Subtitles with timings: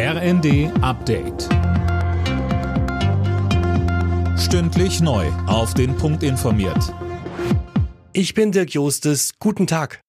[0.00, 1.48] RND Update.
[4.38, 5.26] Stündlich neu.
[5.48, 6.94] Auf den Punkt informiert.
[8.12, 9.32] Ich bin Dirk Jostes.
[9.40, 10.00] Guten Tag.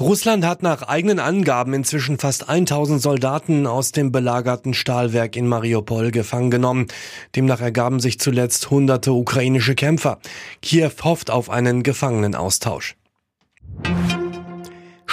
[0.00, 6.10] Russland hat nach eigenen Angaben inzwischen fast 1000 Soldaten aus dem belagerten Stahlwerk in Mariupol
[6.10, 6.86] gefangen genommen.
[7.34, 10.20] Demnach ergaben sich zuletzt hunderte ukrainische Kämpfer.
[10.62, 12.96] Kiew hofft auf einen Gefangenenaustausch.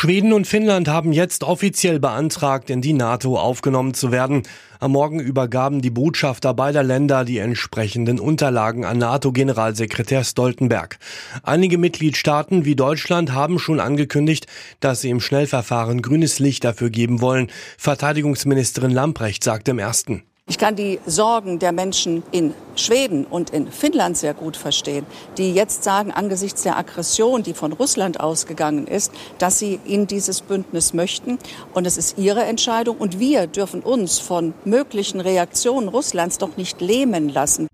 [0.04, 4.44] Schweden und Finnland haben jetzt offiziell beantragt, in die NATO aufgenommen zu werden.
[4.82, 11.00] Am Morgen übergaben die Botschafter beider Länder die entsprechenden Unterlagen an NATO-Generalsekretär Stoltenberg.
[11.44, 14.46] Einige Mitgliedstaaten wie Deutschland haben schon angekündigt,
[14.82, 17.50] dass sie im Schnellverfahren grünes Licht dafür geben wollen.
[17.78, 20.24] Verteidigungsministerin Lamprecht sagte im ersten.
[20.46, 25.06] Ich kann die Sorgen der Menschen in Schweden und in Finnland sehr gut verstehen,
[25.38, 30.42] die jetzt sagen, angesichts der Aggression, die von Russland ausgegangen ist, dass sie in dieses
[30.42, 31.40] Bündnis möchten.
[31.74, 32.98] Und es ist ihre Entscheidung.
[32.98, 37.68] Und wir dürfen uns von möglichen Reaktionen Russlands doch nicht lähmen lassen.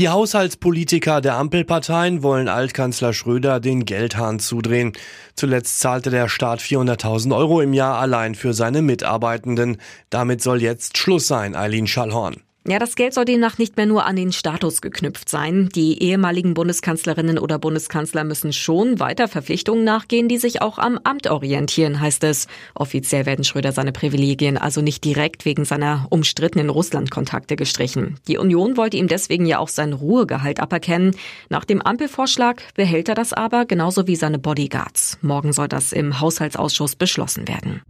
[0.00, 4.94] Die Haushaltspolitiker der Ampelparteien wollen Altkanzler Schröder den Geldhahn zudrehen.
[5.34, 9.76] Zuletzt zahlte der Staat 400.000 Euro im Jahr allein für seine Mitarbeitenden.
[10.08, 12.36] Damit soll jetzt Schluss sein, Eileen Schallhorn.
[12.68, 15.70] Ja, das Geld soll demnach nicht mehr nur an den Status geknüpft sein.
[15.74, 21.30] Die ehemaligen Bundeskanzlerinnen oder Bundeskanzler müssen schon weiter Verpflichtungen nachgehen, die sich auch am Amt
[21.30, 22.48] orientieren, heißt es.
[22.74, 28.16] Offiziell werden Schröder seine Privilegien also nicht direkt wegen seiner umstrittenen Russland-Kontakte gestrichen.
[28.28, 31.16] Die Union wollte ihm deswegen ja auch sein Ruhegehalt aberkennen.
[31.48, 35.16] Nach dem Ampelvorschlag behält er das aber, genauso wie seine Bodyguards.
[35.22, 37.80] Morgen soll das im Haushaltsausschuss beschlossen werden.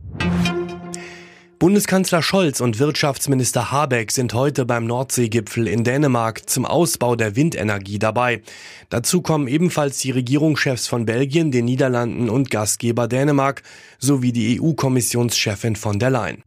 [1.61, 7.99] Bundeskanzler Scholz und Wirtschaftsminister Habeck sind heute beim Nordseegipfel in Dänemark zum Ausbau der Windenergie
[7.99, 8.41] dabei.
[8.89, 13.63] Dazu kommen ebenfalls die Regierungschefs von Belgien, den Niederlanden und Gastgeber Dänemark
[13.99, 16.43] sowie die EU-Kommissionschefin von der Leyen.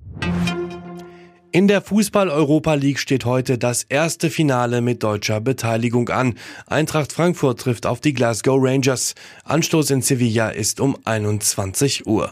[1.52, 6.40] In der Fußball-Europa League steht heute das erste Finale mit deutscher Beteiligung an.
[6.66, 9.14] Eintracht Frankfurt trifft auf die Glasgow Rangers.
[9.44, 12.32] Anstoß in Sevilla ist um 21 Uhr.